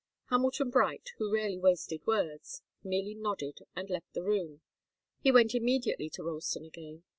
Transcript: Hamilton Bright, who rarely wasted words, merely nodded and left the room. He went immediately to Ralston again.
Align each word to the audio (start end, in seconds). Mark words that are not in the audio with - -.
Hamilton 0.31 0.71
Bright, 0.71 1.11
who 1.19 1.31
rarely 1.31 1.59
wasted 1.59 2.07
words, 2.07 2.63
merely 2.83 3.13
nodded 3.13 3.59
and 3.75 3.87
left 3.87 4.13
the 4.15 4.23
room. 4.23 4.61
He 5.19 5.31
went 5.31 5.53
immediately 5.53 6.09
to 6.15 6.23
Ralston 6.23 6.65
again. 6.65 7.03